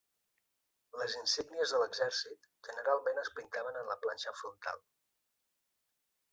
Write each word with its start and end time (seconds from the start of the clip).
Les 1.01 1.17
insígnies 1.19 1.73
de 1.75 1.81
l'exèrcit 1.83 2.49
generalment 2.69 3.21
es 3.27 3.31
pintaven 3.37 3.79
en 3.85 3.87
la 3.93 4.01
planxa 4.07 4.37
frontal. 4.43 4.85